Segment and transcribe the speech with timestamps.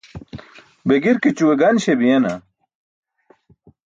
[0.87, 2.33] Be girkićue gan śebiyena?